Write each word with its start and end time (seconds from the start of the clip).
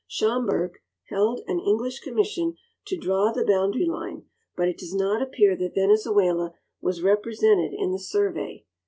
Schomburgk 0.07 0.81
held 1.09 1.41
an 1.45 1.59
English 1.59 1.99
commission 1.99 2.55
to 2.87 2.97
draw 2.97 3.31
the 3.31 3.45
boundary 3.45 3.85
line, 3.85 4.25
but 4.57 4.67
it 4.67 4.79
does 4.79 4.95
not 4.95 5.21
appear 5.21 5.55
that 5.55 5.75
Venezuela 5.75 6.55
was 6.81 7.03
represented 7.03 7.71
in 7.73 7.89
t 7.89 7.97
he 7.97 7.97
survey. 7.99 8.65